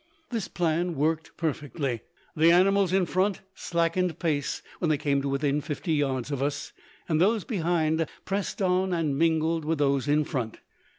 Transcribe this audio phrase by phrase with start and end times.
[0.31, 2.01] This plan worked perfectly.
[2.35, 6.73] The animals in front slackened pace when they came to within fifty yards of us,
[7.07, 10.57] and those behind pressed on and mingled with those in front.